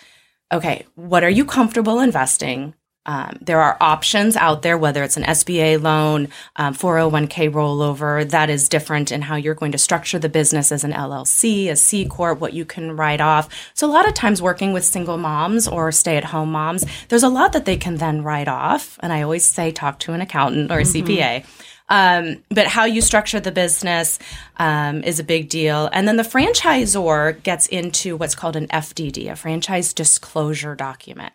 Okay, 0.52 0.84
what 0.94 1.24
are 1.24 1.30
you 1.30 1.44
comfortable 1.44 1.98
investing? 2.00 2.74
Um, 3.04 3.37
there 3.40 3.60
are 3.60 3.76
options 3.81 4.37
out 4.37 4.62
there, 4.62 4.78
whether 4.78 5.02
it's 5.02 5.16
an 5.16 5.25
SBA 5.25 5.82
loan, 5.82 6.28
um, 6.56 6.75
401k 6.75 7.50
rollover, 7.50 8.29
that 8.31 8.48
is 8.48 8.69
different 8.69 9.10
in 9.10 9.22
how 9.22 9.34
you're 9.34 9.55
going 9.55 9.72
to 9.72 9.79
structure 9.79 10.20
the 10.20 10.29
business 10.29 10.70
as 10.70 10.84
an 10.84 10.93
LLC, 10.93 11.69
a 11.69 11.76
C 11.76 12.05
Corp, 12.06 12.38
what 12.38 12.53
you 12.53 12.65
can 12.65 12.96
write 12.96 13.20
off. 13.20 13.48
So, 13.74 13.88
a 13.88 13.93
lot 13.93 14.06
of 14.06 14.15
times 14.15 14.41
working 14.41 14.72
with 14.72 14.84
single 14.84 15.19
moms 15.19 15.67
or 15.67 15.91
stay 15.91 16.17
at 16.17 16.24
home 16.24 16.53
moms, 16.53 16.84
there's 17.08 17.24
a 17.24 17.29
lot 17.29 17.53
that 17.55 17.65
they 17.65 17.76
can 17.76 17.96
then 17.96 18.22
write 18.22 18.48
off. 18.48 18.98
And 19.00 19.12
I 19.12 19.22
always 19.22 19.44
say, 19.44 19.72
talk 19.72 19.98
to 20.00 20.12
an 20.12 20.20
accountant 20.20 20.70
or 20.70 20.79
a 20.79 20.84
CPA. 20.84 21.44
Um, 21.88 22.43
but 22.48 22.69
how 22.69 22.84
you 22.84 23.03
structure 23.03 23.41
the 23.41 23.53
business 23.53 24.19
um, 24.56 25.03
is 25.05 25.19
a 25.19 25.24
big 25.24 25.48
deal. 25.48 25.91
And 25.93 26.08
then 26.08 26.17
the 26.17 26.22
franchisor 26.22 27.43
gets 27.43 27.67
into 27.67 28.17
what's 28.17 28.34
called 28.34 28.56
an 28.56 28.69
FDD, 28.69 29.31
a 29.31 29.36
franchise 29.36 29.93
disclosure 29.93 30.74
document. 30.74 31.34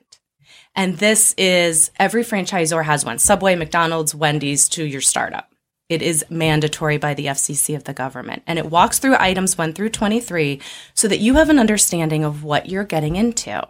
And 0.78 1.00
this 1.00 1.34
is 1.40 1.90
every 1.98 2.24
franchisor 2.24 2.84
has 2.84 3.04
one 3.04 3.18
Subway, 3.18 3.56
McDonald's, 3.56 4.14
Wendy's 4.14 4.70
to 4.70 4.86
your 4.86 5.02
startup. 5.02 5.52
It 5.90 6.04
is 6.04 6.24
mandatory 6.30 6.98
by 6.98 7.16
the 7.16 7.26
FCC 7.26 7.76
of 7.76 7.86
the 7.86 7.94
government. 7.94 8.44
And 8.46 8.60
it 8.60 8.70
walks 8.70 9.00
through 9.00 9.16
items 9.18 9.58
1 9.58 9.74
through 9.74 9.90
23 9.90 10.62
so 10.94 11.08
that 11.08 11.20
you 11.20 11.34
have 11.34 11.50
an 11.50 11.58
understanding 11.58 12.24
of 12.24 12.44
what 12.44 12.70
you're 12.70 12.84
getting 12.84 13.16
into. 13.16 13.68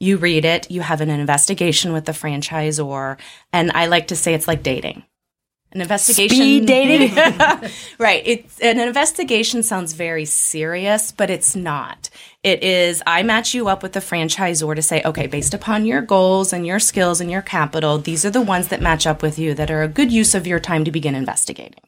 You 0.00 0.16
read 0.16 0.46
it, 0.46 0.70
you 0.70 0.80
have 0.80 1.02
an 1.02 1.10
investigation 1.10 1.92
with 1.92 2.06
the 2.06 2.12
franchisor. 2.12 3.18
And 3.52 3.70
I 3.72 3.86
like 3.86 4.08
to 4.08 4.16
say 4.16 4.32
it's 4.32 4.48
like 4.48 4.62
dating. 4.62 5.02
An 5.72 5.82
investigation. 5.82 6.36
Speed 6.36 6.66
dating? 6.66 7.14
right. 7.98 8.22
It's 8.24 8.60
an 8.60 8.80
investigation 8.80 9.62
sounds 9.62 9.92
very 9.92 10.24
serious, 10.24 11.12
but 11.12 11.28
it's 11.28 11.54
not. 11.54 12.08
It 12.46 12.62
is 12.62 13.02
I 13.08 13.24
match 13.24 13.54
you 13.54 13.66
up 13.66 13.82
with 13.82 13.92
the 13.92 13.98
franchisor 13.98 14.72
to 14.76 14.80
say, 14.80 15.02
okay, 15.02 15.26
based 15.26 15.52
upon 15.52 15.84
your 15.84 16.00
goals 16.00 16.52
and 16.52 16.64
your 16.64 16.78
skills 16.78 17.20
and 17.20 17.28
your 17.28 17.42
capital, 17.42 17.98
these 17.98 18.24
are 18.24 18.30
the 18.30 18.40
ones 18.40 18.68
that 18.68 18.80
match 18.80 19.04
up 19.04 19.20
with 19.20 19.36
you 19.36 19.52
that 19.54 19.68
are 19.68 19.82
a 19.82 19.88
good 19.88 20.12
use 20.12 20.32
of 20.32 20.46
your 20.46 20.60
time 20.60 20.84
to 20.84 20.92
begin 20.92 21.16
investigating. 21.16 21.82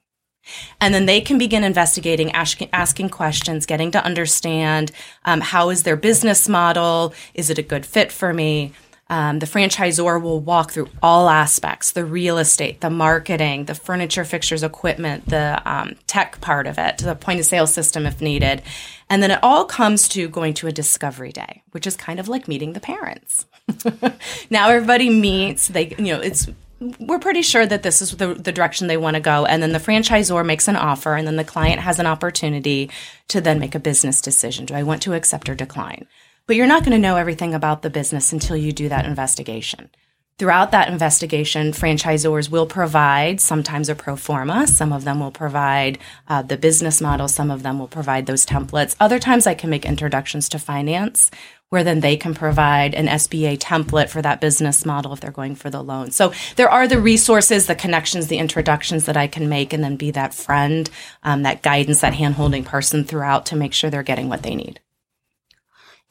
And 0.80 0.92
then 0.92 1.06
they 1.06 1.20
can 1.20 1.38
begin 1.38 1.62
investigating, 1.62 2.32
asking, 2.32 2.70
asking 2.72 3.10
questions, 3.10 3.66
getting 3.66 3.92
to 3.92 4.04
understand 4.04 4.90
um, 5.24 5.42
how 5.42 5.70
is 5.70 5.84
their 5.84 5.96
business 5.96 6.48
model? 6.48 7.14
Is 7.34 7.50
it 7.50 7.58
a 7.58 7.62
good 7.62 7.86
fit 7.86 8.10
for 8.10 8.34
me? 8.34 8.72
Um, 9.10 9.38
the 9.38 9.46
franchisor 9.46 10.20
will 10.20 10.40
walk 10.40 10.72
through 10.72 10.90
all 11.02 11.30
aspects 11.30 11.92
the 11.92 12.04
real 12.04 12.36
estate, 12.36 12.80
the 12.80 12.90
marketing, 12.90 13.64
the 13.64 13.74
furniture, 13.74 14.24
fixtures, 14.24 14.62
equipment, 14.62 15.26
the 15.26 15.62
um, 15.64 15.94
tech 16.06 16.40
part 16.40 16.66
of 16.66 16.78
it, 16.78 16.98
the 16.98 17.14
point 17.14 17.40
of 17.40 17.46
sale 17.46 17.66
system 17.66 18.04
if 18.04 18.20
needed. 18.20 18.60
And 19.10 19.22
then 19.22 19.30
it 19.30 19.38
all 19.42 19.64
comes 19.64 20.08
to 20.10 20.28
going 20.28 20.54
to 20.54 20.66
a 20.66 20.72
discovery 20.72 21.32
day, 21.32 21.62
which 21.70 21.86
is 21.86 21.96
kind 21.96 22.20
of 22.20 22.28
like 22.28 22.46
meeting 22.46 22.74
the 22.74 22.80
parents. 22.80 23.46
now 24.50 24.68
everybody 24.68 25.08
meets, 25.08 25.68
they, 25.68 25.94
you 25.98 26.14
know, 26.14 26.20
it's, 26.20 26.48
we're 27.00 27.18
pretty 27.18 27.42
sure 27.42 27.66
that 27.66 27.82
this 27.82 28.02
is 28.02 28.16
the, 28.16 28.34
the 28.34 28.52
direction 28.52 28.86
they 28.86 28.96
want 28.96 29.14
to 29.14 29.20
go. 29.20 29.46
And 29.46 29.62
then 29.62 29.72
the 29.72 29.78
franchisor 29.78 30.44
makes 30.44 30.68
an 30.68 30.76
offer, 30.76 31.14
and 31.14 31.26
then 31.26 31.36
the 31.36 31.44
client 31.44 31.80
has 31.80 31.98
an 31.98 32.06
opportunity 32.06 32.90
to 33.28 33.40
then 33.40 33.58
make 33.58 33.74
a 33.74 33.80
business 33.80 34.20
decision. 34.20 34.66
Do 34.66 34.74
I 34.74 34.82
want 34.82 35.02
to 35.02 35.14
accept 35.14 35.48
or 35.48 35.54
decline? 35.54 36.06
But 36.46 36.56
you're 36.56 36.66
not 36.66 36.82
going 36.82 36.92
to 36.92 36.98
know 36.98 37.16
everything 37.16 37.54
about 37.54 37.82
the 37.82 37.90
business 37.90 38.32
until 38.32 38.56
you 38.56 38.72
do 38.72 38.88
that 38.88 39.06
investigation. 39.06 39.90
Throughout 40.38 40.71
that 40.71 40.88
investigation, 40.88 41.73
franchisors 41.73 42.49
will 42.49 42.66
provide 42.66 43.40
sometimes 43.40 43.88
a 43.88 43.97
pro 43.97 44.14
forma. 44.14 44.68
Some 44.68 44.92
of 44.92 45.02
them 45.02 45.18
will 45.18 45.33
provide 45.33 45.99
uh, 46.28 46.42
the 46.42 46.57
business 46.57 47.00
model. 47.00 47.26
Some 47.26 47.50
of 47.50 47.64
them 47.64 47.80
will 47.80 47.88
provide 47.88 48.26
those 48.26 48.47
templates. 48.47 48.95
Other 49.00 49.18
times 49.18 49.49
I 49.49 49.54
can 49.54 49.68
make 49.68 49.85
introductions 49.85 50.49
to 50.50 50.61
finance 50.61 51.33
where 51.71 51.85
then 51.85 52.00
they 52.00 52.16
can 52.16 52.35
provide 52.35 52.95
an 52.95 53.09
SBA 53.09 53.59
template 53.59 54.09
for 54.09 54.23
that 54.23 54.40
business 54.40 54.87
model 54.87 55.12
if 55.12 55.21
they're 55.21 55.30
going 55.30 55.54
for 55.54 55.71
the 55.71 55.83
loan. 55.83 56.11
So 56.12 56.33
there 56.57 56.71
are 56.71 56.88
the 56.88 57.00
resources, 57.00 57.66
the 57.66 57.75
connections, 57.75 58.28
the 58.28 58.38
introductions 58.38 59.07
that 59.07 59.16
I 59.16 59.26
can 59.26 59.49
make 59.49 59.73
and 59.73 59.85
then 59.85 59.97
be 59.97 60.11
that 60.12 60.33
friend, 60.33 60.88
um, 61.25 61.42
that 61.42 61.62
guidance, 61.62 62.00
that 62.00 62.14
hand 62.14 62.37
holding 62.37 62.64
person 62.64 63.04
throughout 63.04 63.45
to 63.47 63.57
make 63.57 63.75
sure 63.75 63.90
they're 63.90 64.02
getting 64.02 64.28
what 64.28 64.45
they 64.45 64.54
need. 64.54 64.80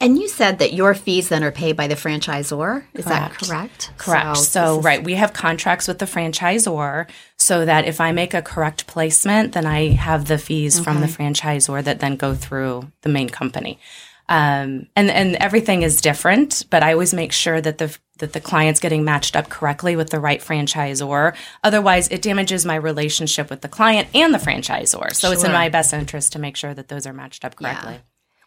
And 0.00 0.16
you 0.16 0.28
said 0.28 0.60
that 0.60 0.72
your 0.72 0.94
fees 0.94 1.28
then 1.28 1.42
are 1.42 1.50
paid 1.50 1.76
by 1.76 1.88
the 1.88 1.96
franchisor. 1.96 2.84
Is 2.94 3.04
that 3.06 3.32
correct? 3.32 3.90
Correct. 3.98 4.36
So, 4.36 4.76
so 4.76 4.80
right, 4.80 5.02
we 5.02 5.14
have 5.14 5.32
contracts 5.32 5.88
with 5.88 5.98
the 5.98 6.04
franchisor 6.04 7.08
so 7.36 7.64
that 7.64 7.84
if 7.84 8.00
I 8.00 8.12
make 8.12 8.32
a 8.32 8.40
correct 8.40 8.86
placement, 8.86 9.54
then 9.54 9.66
I 9.66 9.88
have 9.88 10.26
the 10.26 10.38
fees 10.38 10.76
okay. 10.76 10.84
from 10.84 11.00
the 11.00 11.08
franchisor 11.08 11.82
that 11.82 11.98
then 11.98 12.14
go 12.14 12.34
through 12.34 12.92
the 13.02 13.08
main 13.08 13.28
company. 13.28 13.80
Um, 14.28 14.86
and 14.94 15.10
and 15.10 15.36
everything 15.36 15.82
is 15.82 16.00
different, 16.00 16.66
but 16.70 16.82
I 16.82 16.92
always 16.92 17.14
make 17.14 17.32
sure 17.32 17.60
that 17.60 17.78
the 17.78 17.96
that 18.18 18.34
the 18.34 18.40
client's 18.40 18.78
getting 18.78 19.02
matched 19.02 19.34
up 19.34 19.48
correctly 19.48 19.96
with 19.96 20.10
the 20.10 20.20
right 20.20 20.40
franchisor. 20.40 21.34
Otherwise, 21.64 22.08
it 22.08 22.20
damages 22.22 22.66
my 22.66 22.76
relationship 22.76 23.48
with 23.48 23.62
the 23.62 23.68
client 23.68 24.08
and 24.14 24.34
the 24.34 24.38
franchisor. 24.38 25.14
So 25.14 25.28
sure. 25.28 25.32
it's 25.32 25.44
in 25.44 25.52
my 25.52 25.70
best 25.70 25.92
interest 25.92 26.34
to 26.34 26.38
make 26.38 26.56
sure 26.56 26.74
that 26.74 26.88
those 26.88 27.06
are 27.06 27.12
matched 27.12 27.44
up 27.44 27.56
correctly. 27.56 27.94
Yeah. 27.94 28.00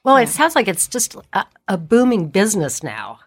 Well, 0.04 0.18
it 0.18 0.30
sounds 0.30 0.56
like 0.56 0.68
it's 0.68 0.88
just 0.88 1.16
a, 1.34 1.46
a 1.68 1.78
booming 1.78 2.30
business 2.30 2.82
now. 2.82 3.20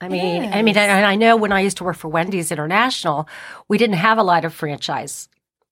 I 0.00 0.08
mean, 0.08 0.50
I 0.50 0.62
mean, 0.62 0.78
and 0.78 1.04
I 1.04 1.14
know 1.14 1.36
when 1.36 1.52
I 1.52 1.60
used 1.60 1.76
to 1.78 1.84
work 1.84 1.96
for 1.96 2.08
Wendy's 2.08 2.50
International, 2.50 3.28
we 3.68 3.76
didn't 3.76 3.96
have 3.96 4.16
a 4.16 4.22
lot 4.22 4.46
of 4.46 4.54
franchise 4.54 5.28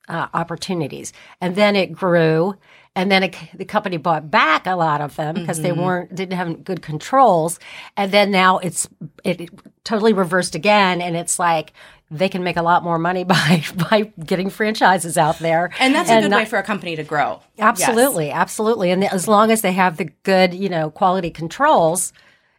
uh, 0.06 0.28
opportunities, 0.34 1.14
and 1.40 1.56
then 1.56 1.74
it 1.76 1.92
grew, 1.92 2.54
and 2.94 3.10
then 3.10 3.22
it, 3.22 3.36
the 3.54 3.64
company 3.64 3.96
bought 3.96 4.30
back 4.30 4.66
a 4.66 4.74
lot 4.74 5.00
of 5.00 5.16
them 5.16 5.34
because 5.34 5.58
mm-hmm. 5.58 5.62
they 5.62 5.72
weren't 5.72 6.14
didn't 6.14 6.36
have 6.36 6.62
good 6.62 6.82
controls, 6.82 7.58
and 7.96 8.12
then 8.12 8.30
now 8.30 8.58
it's 8.58 8.86
it, 9.24 9.40
it 9.40 9.50
totally 9.84 10.12
reversed 10.12 10.54
again, 10.54 11.00
and 11.00 11.16
it's 11.16 11.38
like 11.38 11.72
they 12.10 12.28
can 12.28 12.42
make 12.42 12.56
a 12.56 12.62
lot 12.62 12.82
more 12.82 12.98
money 12.98 13.24
by 13.24 13.64
by 13.90 14.12
getting 14.24 14.50
franchises 14.50 15.18
out 15.18 15.38
there. 15.38 15.70
And 15.78 15.94
that's 15.94 16.10
and 16.10 16.20
a 16.20 16.22
good 16.22 16.30
not, 16.30 16.40
way 16.40 16.44
for 16.46 16.58
a 16.58 16.62
company 16.62 16.96
to 16.96 17.04
grow. 17.04 17.40
Absolutely, 17.58 18.26
yes. 18.26 18.36
absolutely. 18.36 18.90
And 18.90 19.04
as 19.04 19.28
long 19.28 19.50
as 19.50 19.62
they 19.62 19.72
have 19.72 19.96
the 19.96 20.06
good, 20.22 20.54
you 20.54 20.68
know, 20.68 20.90
quality 20.90 21.30
controls, 21.30 22.12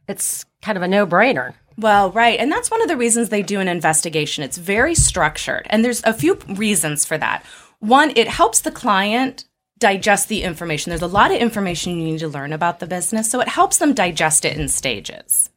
it's 0.07 0.45
kind 0.61 0.77
of 0.77 0.83
a 0.83 0.87
no-brainer. 0.87 1.53
Well, 1.77 2.11
right. 2.11 2.37
And 2.37 2.51
that's 2.51 2.69
one 2.69 2.81
of 2.81 2.89
the 2.89 2.97
reasons 2.97 3.29
they 3.29 3.41
do 3.41 3.61
an 3.61 3.69
investigation. 3.69 4.43
It's 4.43 4.57
very 4.57 4.93
structured. 4.95 5.65
And 5.69 5.83
there's 5.85 6.03
a 6.03 6.13
few 6.13 6.37
reasons 6.49 7.05
for 7.05 7.17
that. 7.17 7.45
One, 7.79 8.11
it 8.17 8.27
helps 8.27 8.59
the 8.59 8.71
client 8.71 9.45
digest 9.77 10.27
the 10.27 10.43
information. 10.43 10.89
There's 10.89 11.01
a 11.01 11.07
lot 11.07 11.31
of 11.31 11.37
information 11.37 11.97
you 11.97 12.03
need 12.03 12.19
to 12.19 12.27
learn 12.27 12.51
about 12.51 12.79
the 12.79 12.85
business, 12.85 13.31
so 13.31 13.39
it 13.39 13.47
helps 13.47 13.77
them 13.77 13.93
digest 13.93 14.43
it 14.43 14.57
in 14.57 14.67
stages 14.67 15.49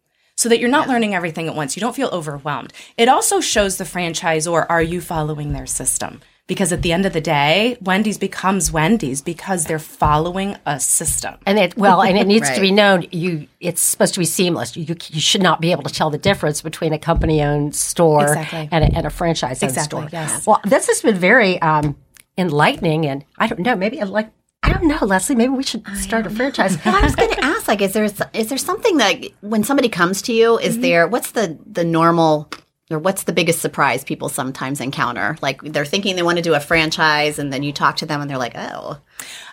so 0.42 0.48
that 0.48 0.58
you're 0.58 0.68
not 0.68 0.88
yeah. 0.88 0.94
learning 0.94 1.14
everything 1.14 1.46
at 1.46 1.54
once. 1.54 1.76
You 1.76 1.80
don't 1.80 1.94
feel 1.94 2.08
overwhelmed. 2.08 2.72
It 2.96 3.08
also 3.08 3.40
shows 3.40 3.78
the 3.78 3.84
franchisor 3.84 4.66
are 4.68 4.82
you 4.82 5.00
following 5.00 5.52
their 5.52 5.66
system? 5.66 6.20
Because 6.48 6.72
at 6.72 6.82
the 6.82 6.92
end 6.92 7.06
of 7.06 7.12
the 7.12 7.20
day, 7.20 7.78
Wendy's 7.80 8.18
becomes 8.18 8.72
Wendy's 8.72 9.22
because 9.22 9.64
they're 9.66 9.78
following 9.78 10.56
a 10.66 10.80
system. 10.80 11.36
And 11.46 11.56
it 11.56 11.76
well, 11.76 12.02
and 12.02 12.18
it 12.18 12.26
needs 12.26 12.48
right. 12.48 12.56
to 12.56 12.60
be 12.60 12.72
known 12.82 13.06
you 13.12 13.46
it's 13.60 13.80
supposed 13.80 14.14
to 14.14 14.20
be 14.20 14.26
seamless. 14.26 14.76
You, 14.76 14.96
you 15.10 15.20
should 15.20 15.42
not 15.42 15.60
be 15.60 15.70
able 15.70 15.84
to 15.84 15.94
tell 15.94 16.10
the 16.10 16.18
difference 16.18 16.60
between 16.60 16.92
a 16.92 16.98
company-owned 16.98 17.76
store 17.76 18.26
exactly. 18.26 18.68
and, 18.72 18.84
a, 18.84 18.96
and 18.96 19.06
a 19.06 19.10
franchise-owned 19.10 19.70
exactly, 19.70 20.08
store. 20.08 20.08
Yes. 20.12 20.44
Well, 20.44 20.60
this 20.64 20.88
has 20.88 21.00
been 21.00 21.16
very 21.16 21.62
um, 21.62 21.96
enlightening, 22.36 23.06
and 23.06 23.24
I 23.38 23.46
don't 23.46 23.60
know, 23.60 23.76
maybe 23.76 24.02
like 24.02 24.30
don't 24.72 24.86
know, 24.86 24.98
Leslie. 25.02 25.36
Maybe 25.36 25.52
we 25.52 25.62
should 25.62 25.86
start 25.96 26.26
a 26.26 26.30
franchise. 26.30 26.76
well, 26.84 26.96
I 26.96 27.02
was 27.02 27.14
going 27.14 27.30
to 27.30 27.44
ask, 27.44 27.68
like, 27.68 27.80
is 27.80 27.92
there 27.92 28.04
is 28.04 28.48
there 28.48 28.58
something 28.58 28.96
that 28.98 29.24
when 29.40 29.64
somebody 29.64 29.88
comes 29.88 30.22
to 30.22 30.32
you, 30.32 30.58
is 30.58 30.74
mm-hmm. 30.74 30.82
there 30.82 31.08
what's 31.08 31.32
the 31.32 31.58
the 31.66 31.84
normal 31.84 32.50
or 32.90 32.98
what's 32.98 33.24
the 33.24 33.32
biggest 33.32 33.60
surprise 33.60 34.04
people 34.04 34.28
sometimes 34.28 34.80
encounter? 34.80 35.36
Like 35.40 35.62
they're 35.62 35.84
thinking 35.84 36.16
they 36.16 36.22
want 36.22 36.38
to 36.38 36.42
do 36.42 36.54
a 36.54 36.60
franchise, 36.60 37.38
and 37.38 37.52
then 37.52 37.62
you 37.62 37.72
talk 37.72 37.96
to 37.96 38.06
them, 38.06 38.20
and 38.20 38.30
they're 38.30 38.38
like, 38.38 38.56
oh. 38.56 38.98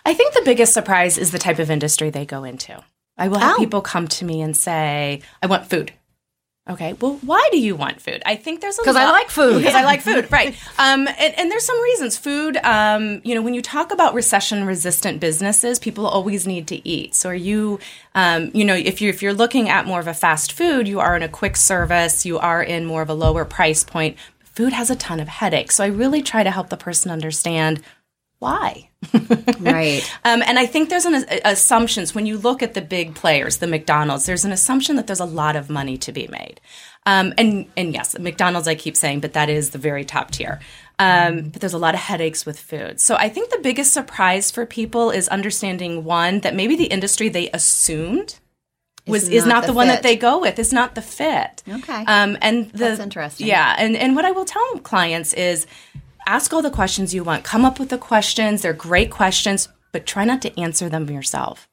I 0.04 0.14
think 0.14 0.34
the 0.34 0.42
biggest 0.44 0.72
surprise 0.74 1.18
is 1.18 1.30
the 1.30 1.38
type 1.38 1.58
of 1.58 1.70
industry 1.70 2.10
they 2.10 2.26
go 2.26 2.44
into. 2.44 2.82
I 3.16 3.28
will 3.28 3.38
have 3.38 3.56
oh. 3.56 3.58
people 3.58 3.82
come 3.82 4.08
to 4.08 4.24
me 4.24 4.40
and 4.40 4.56
say, 4.56 5.20
I 5.42 5.46
want 5.46 5.68
food. 5.68 5.92
Okay. 6.68 6.92
Well, 6.92 7.18
why 7.22 7.48
do 7.50 7.58
you 7.58 7.74
want 7.74 8.00
food? 8.00 8.22
I 8.26 8.36
think 8.36 8.60
there's 8.60 8.78
a 8.78 8.82
because 8.82 8.94
I 8.94 9.10
like 9.10 9.30
food. 9.30 9.58
Because 9.58 9.74
I 9.74 9.82
like 9.82 10.02
food, 10.02 10.28
right? 10.30 10.54
Um, 10.78 11.08
and, 11.08 11.38
and, 11.38 11.50
there's 11.50 11.64
some 11.64 11.80
reasons. 11.82 12.18
Food. 12.18 12.58
Um, 12.58 13.20
you 13.24 13.34
know, 13.34 13.42
when 13.42 13.54
you 13.54 13.62
talk 13.62 13.92
about 13.92 14.14
recession-resistant 14.14 15.20
businesses, 15.20 15.78
people 15.78 16.06
always 16.06 16.46
need 16.46 16.68
to 16.68 16.86
eat. 16.88 17.14
So, 17.14 17.30
are 17.30 17.34
you, 17.34 17.80
um, 18.14 18.50
you 18.52 18.64
know, 18.64 18.74
if 18.74 19.00
you 19.00 19.08
if 19.08 19.22
you're 19.22 19.32
looking 19.32 19.68
at 19.68 19.86
more 19.86 20.00
of 20.00 20.06
a 20.06 20.14
fast 20.14 20.52
food, 20.52 20.86
you 20.86 21.00
are 21.00 21.16
in 21.16 21.22
a 21.22 21.28
quick 21.28 21.56
service, 21.56 22.26
you 22.26 22.38
are 22.38 22.62
in 22.62 22.84
more 22.84 23.02
of 23.02 23.08
a 23.08 23.14
lower 23.14 23.44
price 23.44 23.82
point. 23.82 24.16
Food 24.40 24.72
has 24.72 24.90
a 24.90 24.96
ton 24.96 25.18
of 25.18 25.28
headaches. 25.28 25.76
So, 25.76 25.84
I 25.84 25.88
really 25.88 26.22
try 26.22 26.44
to 26.44 26.50
help 26.50 26.68
the 26.68 26.76
person 26.76 27.10
understand 27.10 27.82
why. 28.40 28.90
right. 29.60 30.02
Um, 30.24 30.42
and 30.42 30.58
I 30.58 30.66
think 30.66 30.90
there's 30.90 31.06
an 31.06 31.14
uh, 31.14 31.40
assumptions 31.44 32.14
when 32.14 32.26
you 32.26 32.36
look 32.36 32.62
at 32.62 32.74
the 32.74 32.82
big 32.82 33.14
players, 33.14 33.58
the 33.58 33.66
McDonald's. 33.66 34.26
There's 34.26 34.44
an 34.44 34.52
assumption 34.52 34.96
that 34.96 35.06
there's 35.06 35.20
a 35.20 35.24
lot 35.24 35.56
of 35.56 35.70
money 35.70 35.96
to 35.98 36.12
be 36.12 36.26
made. 36.28 36.60
Um, 37.06 37.32
and 37.38 37.66
and 37.76 37.94
yes, 37.94 38.18
McDonald's 38.18 38.68
I 38.68 38.74
keep 38.74 38.96
saying, 38.96 39.20
but 39.20 39.32
that 39.32 39.48
is 39.48 39.70
the 39.70 39.78
very 39.78 40.04
top 40.04 40.30
tier. 40.30 40.60
Um, 40.98 41.48
but 41.48 41.60
there's 41.60 41.72
a 41.72 41.78
lot 41.78 41.94
of 41.94 42.00
headaches 42.00 42.44
with 42.44 42.60
food. 42.60 43.00
So 43.00 43.16
I 43.16 43.30
think 43.30 43.50
the 43.50 43.60
biggest 43.62 43.92
surprise 43.92 44.50
for 44.50 44.66
people 44.66 45.10
is 45.10 45.28
understanding 45.28 46.04
one 46.04 46.40
that 46.40 46.54
maybe 46.54 46.76
the 46.76 46.84
industry 46.84 47.30
they 47.30 47.50
assumed 47.52 48.38
was 49.06 49.24
is 49.24 49.30
not, 49.30 49.34
is 49.34 49.46
not 49.46 49.60
the, 49.62 49.66
the 49.68 49.72
one 49.72 49.86
that 49.88 50.02
they 50.02 50.16
go 50.16 50.40
with. 50.40 50.58
Is 50.58 50.72
not 50.72 50.94
the 50.94 51.02
fit. 51.02 51.62
Okay. 51.66 52.04
Um, 52.04 52.36
and 52.42 52.70
the, 52.72 52.78
that's 52.78 53.00
interesting. 53.00 53.46
Yeah, 53.46 53.74
and 53.78 53.96
and 53.96 54.14
what 54.14 54.26
I 54.26 54.32
will 54.32 54.44
tell 54.44 54.78
clients 54.80 55.32
is 55.32 55.66
ask 56.26 56.52
all 56.52 56.62
the 56.62 56.70
questions 56.70 57.14
you 57.14 57.24
want. 57.24 57.44
Come 57.44 57.64
up 57.64 57.78
with 57.78 57.88
the 57.88 57.98
questions. 57.98 58.62
They're 58.62 58.72
great 58.72 59.10
questions, 59.10 59.68
but 59.92 60.06
try 60.06 60.24
not 60.24 60.42
to 60.42 60.60
answer 60.60 60.88
them 60.88 61.08
yourself. 61.10 61.68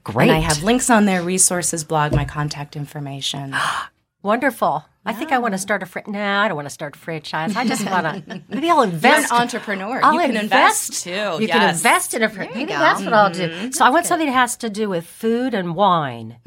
Great. 0.05 0.29
And 0.29 0.37
I 0.37 0.39
have 0.39 0.63
links 0.63 0.89
on 0.89 1.03
there, 1.05 1.21
resources, 1.21 1.83
blog, 1.83 2.13
my 2.13 2.23
contact 2.23 2.77
information. 2.77 3.53
Wonderful. 4.21 4.85
I 5.07 5.13
think 5.13 5.31
I 5.31 5.37
want 5.37 5.53
to 5.53 5.59
start 5.59 5.83
a 5.83 5.85
fr- 5.85 5.99
no, 6.07 6.19
I 6.19 6.47
don't 6.47 6.55
want 6.55 6.65
to 6.65 6.73
start 6.73 6.95
a 6.95 6.99
franchise. 6.99 7.55
I 7.55 7.67
just 7.67 7.85
want 7.89 8.27
to 8.27 8.41
maybe 8.49 8.69
I'll 8.69 8.81
invest. 8.81 9.29
You're 9.29 9.37
an 9.37 9.41
entrepreneur. 9.43 9.99
I'll 10.03 10.13
you 10.13 10.19
can 10.21 10.35
invest, 10.35 10.89
invest 10.89 11.03
too. 11.03 11.43
You 11.43 11.47
yes. 11.47 11.57
can 11.57 11.69
invest 11.69 12.13
in 12.15 12.23
a 12.23 12.29
franchise. 12.29 12.55
Maybe 12.55 12.71
go. 12.71 12.79
that's 12.79 13.03
what 13.03 13.13
I'll 13.13 13.29
do. 13.29 13.47
Mm-hmm. 13.47 13.71
So 13.71 13.85
I 13.85 13.89
want 13.89 14.07
something 14.07 14.25
that 14.27 14.33
has 14.33 14.57
to 14.57 14.69
do 14.69 14.89
with 14.89 15.05
food 15.05 15.53
and 15.53 15.75
wine. 15.75 16.37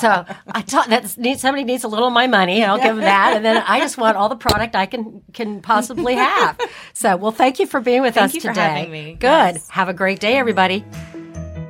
so 0.00 0.24
I 0.48 0.62
thought 0.62 0.88
that 0.88 1.16
needs, 1.16 1.40
somebody 1.40 1.62
needs 1.62 1.84
a 1.84 1.88
little 1.88 2.08
of 2.08 2.12
my 2.12 2.26
money, 2.26 2.64
I'll 2.64 2.78
give 2.78 2.96
them 2.96 3.00
that, 3.00 3.36
and 3.36 3.44
then 3.44 3.62
I 3.64 3.78
just 3.78 3.96
want 3.96 4.16
all 4.16 4.28
the 4.28 4.36
product 4.36 4.74
I 4.74 4.86
can 4.86 5.22
can 5.32 5.62
possibly 5.62 6.14
have. 6.14 6.58
So 6.94 7.16
well, 7.16 7.32
thank 7.32 7.58
you 7.58 7.66
for 7.66 7.80
being 7.80 8.02
with 8.02 8.14
thank 8.14 8.34
us 8.34 8.42
today. 8.42 8.88
me. 8.88 9.14
Good. 9.14 9.26
Yes. 9.26 9.68
Have 9.70 9.88
a 9.88 9.94
great 9.94 10.20
day, 10.20 10.36
everybody. 10.36 10.84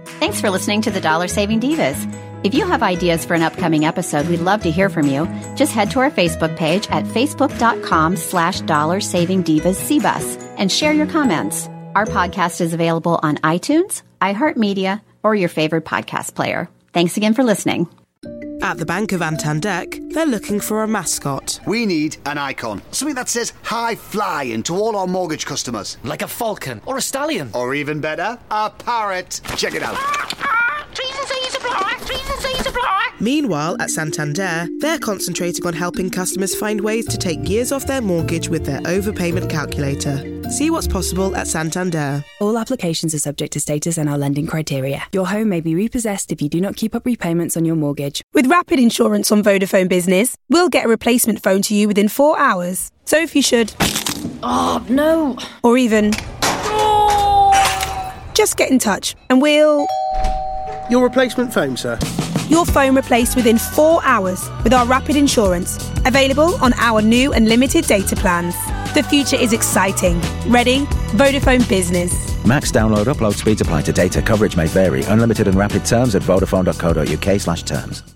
Thanks 0.05 0.41
for 0.41 0.51
listening 0.51 0.83
to 0.83 0.91
the 0.91 1.01
Dollar 1.01 1.29
Saving 1.29 1.61
Divas. 1.61 2.22
If 2.45 2.55
you 2.55 2.67
have 2.67 2.83
ideas 2.83 3.25
for 3.25 3.35
an 3.35 3.43
upcoming 3.43 3.85
episode, 3.85 4.27
we'd 4.27 4.41
love 4.41 4.63
to 4.63 4.71
hear 4.71 4.89
from 4.89 5.07
you. 5.07 5.27
Just 5.55 5.73
head 5.73 5.93
to 5.93 6.01
our 6.01 6.11
Facebook 6.11 6.57
page 6.57 6.89
at 6.91 7.05
facebook.com 7.05 8.17
slash 8.17 8.61
dollar 8.63 9.01
saving 9.01 9.45
divas 9.45 9.79
CBUS 9.87 10.55
and 10.59 10.71
share 10.71 10.93
your 10.93 11.07
comments. 11.07 11.69
Our 11.95 12.05
podcast 12.05 12.61
is 12.61 12.75
available 12.75 13.21
on 13.23 13.37
iTunes, 13.39 14.03
iHeartMedia, 14.21 15.03
or 15.23 15.37
your 15.37 15.49
favorite 15.49 15.85
podcast 15.85 16.35
player. 16.35 16.69
Thanks 16.93 17.17
again 17.17 17.35
for 17.35 17.45
listening. 17.45 17.87
At 18.61 18.79
the 18.79 18.87
Bank 18.87 19.13
of 19.13 19.21
Antandek, 19.21 20.13
they're 20.13 20.27
looking 20.27 20.59
for 20.61 20.83
a 20.83 20.89
mascot. 20.89 21.61
We 21.67 21.87
need 21.87 22.17
an 22.27 22.39
icon. 22.39 22.83
Something 22.91 23.17
that 23.17 23.29
says 23.29 23.53
high 23.63 23.95
flying 23.95 24.63
to 24.65 24.75
all 24.77 24.97
our 24.97 25.07
mortgage 25.07 25.47
customers. 25.47 25.97
Like 26.03 26.23
a 26.23 26.29
falcon 26.29 26.81
or 26.87 26.97
a 26.97 27.03
stallion. 27.03 27.51
Or 27.55 27.75
even 27.75 28.01
better, 28.01 28.39
a 28.51 28.71
parrot. 28.71 29.41
Check 29.57 29.75
it 29.75 29.83
out. 29.83 29.99
Meanwhile, 33.23 33.77
at 33.81 33.91
Santander, 33.91 34.69
they're 34.81 34.99
concentrating 34.99 35.65
on 35.65 35.75
helping 35.75 36.11
customers 36.11 36.57
find 36.57 36.81
ways 36.81 37.07
to 37.07 37.17
take 37.17 37.49
years 37.49 37.71
off 37.71 37.87
their 37.87 38.01
mortgage 38.01 38.49
with 38.49 38.65
their 38.65 38.81
overpayment 38.81 39.49
calculator. 39.49 40.51
See 40.51 40.71
what's 40.71 40.89
possible 40.89 41.37
at 41.37 41.47
Santander. 41.47 42.25
All 42.41 42.59
applications 42.59 43.15
are 43.15 43.21
subject 43.21 43.53
to 43.53 43.61
status 43.61 43.97
and 43.97 44.09
our 44.09 44.19
lending 44.19 44.49
criteria. 44.49 45.05
Your 45.13 45.29
home 45.29 45.49
may 45.49 45.61
be 45.61 45.77
repossessed 45.77 46.33
if 46.33 46.43
you 46.43 46.49
do 46.49 46.61
not 46.61 46.75
keep 46.75 46.97
up 46.97 47.07
repayments 47.07 47.57
on 47.57 47.65
your 47.65 47.77
mortgage. 47.77 48.23
With 48.35 48.49
rapid 48.49 48.81
insurance 48.81 49.31
on 49.31 49.45
Vodafone 49.45 49.89
Business, 49.89 50.37
we'll 50.49 50.69
get 50.69 50.87
a 50.87 50.89
replacement 50.89 51.41
phone 51.45 51.63
to 51.63 51.77
you 51.77 51.87
within 51.87 52.09
four 52.09 52.37
hours. 52.41 52.91
So 53.05 53.19
if 53.19 53.37
you 53.37 53.43
should. 53.43 53.73
Oh, 54.43 54.85
no. 54.89 55.39
Or 55.63 55.79
even. 55.79 56.11
Just 58.35 58.57
get 58.57 58.71
in 58.71 58.81
touch 58.81 59.15
and 59.31 59.41
we'll. 59.41 59.87
Your 60.91 61.05
replacement 61.05 61.55
phone, 61.55 61.77
sir. 61.77 61.99
Your 62.49 62.65
phone 62.67 62.95
replaced 62.95 63.37
within 63.37 63.59
four 63.59 64.01
hours 64.05 64.49
with 64.63 64.73
our 64.73 64.87
rapid 64.87 65.17
insurance. 65.17 65.77
Available 66.05 66.55
on 66.63 66.73
our 66.75 67.01
new 67.01 67.33
and 67.33 67.49
limited 67.49 67.87
data 67.87 68.17
plans. 68.17 68.55
The 68.95 69.03
future 69.03 69.37
is 69.37 69.53
exciting. 69.53 70.21
Ready? 70.47 70.81
Vodafone 71.17 71.67
Business. 71.69 72.13
Max 72.45 72.71
download 72.71 73.07
upload 73.07 73.35
speeds 73.35 73.61
apply 73.61 73.83
to 73.83 73.93
data. 73.93 74.21
Coverage 74.21 74.57
may 74.57 74.67
vary. 74.67 75.03
Unlimited 75.05 75.49
and 75.49 75.57
rapid 75.57 75.85
terms 75.85 76.15
at 76.15 76.23
vodafone.co.uk 76.23 77.41
slash 77.41 77.63
terms. 77.63 78.13